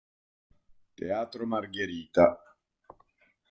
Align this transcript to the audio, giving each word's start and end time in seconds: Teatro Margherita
Teatro 0.95 1.45
Margherita 1.45 2.25